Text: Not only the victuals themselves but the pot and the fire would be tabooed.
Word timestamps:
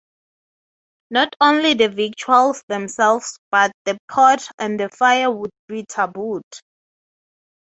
Not 1.11 1.35
only 1.39 1.75
the 1.75 1.87
victuals 1.87 2.63
themselves 2.67 3.37
but 3.51 3.71
the 3.85 3.99
pot 4.09 4.47
and 4.57 4.79
the 4.79 4.89
fire 4.89 5.29
would 5.29 5.51
be 5.67 5.85
tabooed. 5.85 6.41